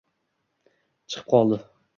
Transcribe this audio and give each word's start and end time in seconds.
chiqib 1.13 1.31
qoldi! 1.37 1.63